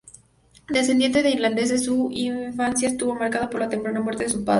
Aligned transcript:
Descendiente 0.67 1.21
de 1.21 1.29
irlandeses, 1.29 1.83
su 1.85 2.09
infancia 2.11 2.87
estuvo 2.89 3.13
marcada 3.13 3.51
por 3.51 3.59
la 3.61 3.69
temprana 3.69 4.01
muerte 4.01 4.23
de 4.23 4.29
su 4.31 4.43
padre. 4.43 4.49